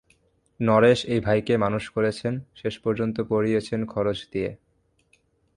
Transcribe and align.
নরেশ 0.59 0.99
এই 1.05 1.19
ভাইকে 1.19 1.53
মানুষ 1.57 1.83
করেছেন, 1.89 2.33
শেষ 2.55 2.75
পর্যন্ত 2.79 3.17
পড়িয়েছেন 3.29 3.79
খরচ 3.85 4.19
দিয়ে। 4.31 4.51